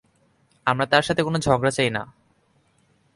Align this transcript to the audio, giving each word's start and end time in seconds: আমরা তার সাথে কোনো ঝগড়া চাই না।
আমরা 0.67 0.85
তার 0.85 1.03
সাথে 1.03 1.21
কোনো 1.23 1.37
ঝগড়া 1.39 1.71
চাই 1.71 1.89
না। 1.89 2.03